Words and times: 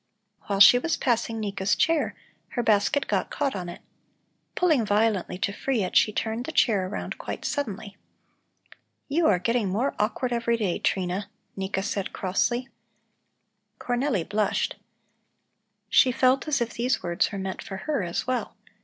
While 0.47 0.59
she 0.59 0.79
was 0.79 0.97
passing 0.97 1.39
Nika's 1.39 1.75
chair, 1.75 2.15
her 2.57 2.63
basket 2.63 3.05
got 3.07 3.29
caught 3.29 3.55
on 3.55 3.69
it. 3.69 3.81
Pulling 4.55 4.83
violently 4.83 5.37
to 5.37 5.53
free 5.53 5.83
it, 5.83 5.95
she 5.95 6.11
turned 6.11 6.45
the 6.45 6.51
chair 6.51 6.87
around 6.87 7.19
quite 7.19 7.45
suddenly. 7.45 7.97
"You 9.07 9.27
are 9.27 9.37
getting 9.37 9.69
more 9.69 9.93
awkward 9.99 10.33
every 10.33 10.57
day, 10.57 10.79
Trina," 10.79 11.29
Nika 11.55 11.83
said 11.83 12.13
crossly. 12.13 12.67
Cornelli 13.79 14.27
blushed. 14.27 14.75
She 15.87 16.11
felt 16.11 16.47
as 16.47 16.61
if 16.61 16.73
these 16.73 17.03
words 17.03 17.31
were 17.31 17.37
meant 17.37 17.61
for 17.61 17.77
her 17.85 18.01
as 18.01 18.25
well. 18.25 18.55